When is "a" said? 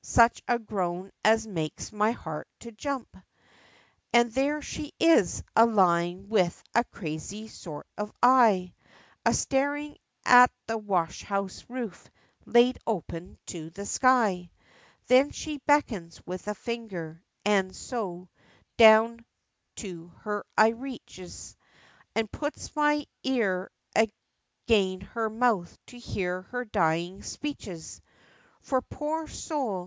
0.47-0.57, 5.55-5.65, 6.73-6.83, 9.27-9.31, 16.47-16.55